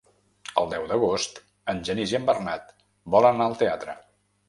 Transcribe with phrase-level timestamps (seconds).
[0.61, 1.37] El deu d'agost
[1.75, 2.77] en Genís i en Bernat
[3.19, 4.01] volen anar al teatre.